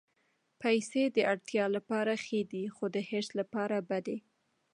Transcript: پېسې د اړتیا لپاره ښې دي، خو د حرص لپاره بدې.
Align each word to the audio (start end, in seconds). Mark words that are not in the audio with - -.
پېسې 0.61 1.03
د 1.15 1.17
اړتیا 1.31 1.65
لپاره 1.75 2.13
ښې 2.23 2.41
دي، 2.51 2.63
خو 2.75 2.85
د 2.95 2.97
حرص 3.07 3.29
لپاره 3.39 3.77
بدې. 3.89 4.17